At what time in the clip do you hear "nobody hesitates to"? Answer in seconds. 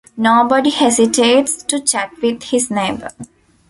0.17-1.79